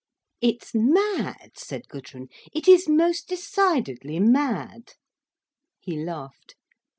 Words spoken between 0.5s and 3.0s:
mad," said Gudrun. "It is